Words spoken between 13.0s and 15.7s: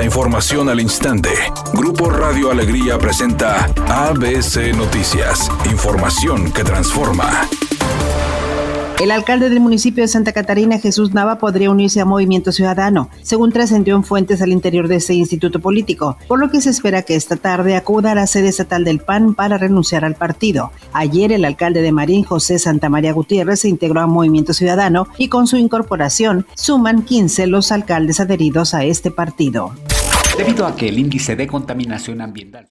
según trascendió en fuentes al interior de ese instituto